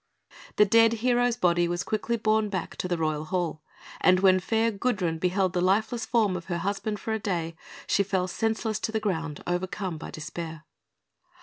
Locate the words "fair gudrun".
4.41-5.19